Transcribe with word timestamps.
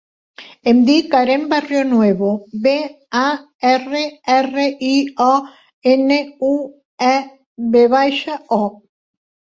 Em 0.69 0.77
dic 0.85 1.11
Aren 1.19 1.43
Barrionuevo: 1.51 2.31
be, 2.63 2.73
a, 3.21 3.23
erra, 3.75 4.03
erra, 4.39 4.67
i, 4.91 4.99
o, 5.29 5.31
ena, 5.95 6.21
u, 6.53 6.53
e, 7.15 7.17
ve 7.77 7.89
baixa, 7.99 8.45
o. 8.63 8.65